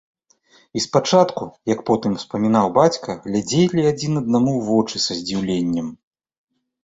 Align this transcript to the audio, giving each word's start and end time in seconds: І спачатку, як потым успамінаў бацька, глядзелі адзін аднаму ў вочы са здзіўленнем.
І 0.79 0.81
спачатку, 0.83 1.43
як 1.73 1.79
потым 1.89 2.15
успамінаў 2.19 2.65
бацька, 2.79 3.09
глядзелі 3.27 3.81
адзін 3.91 4.13
аднаму 4.23 4.51
ў 4.55 4.61
вочы 4.71 4.97
са 5.07 5.11
здзіўленнем. 5.19 5.93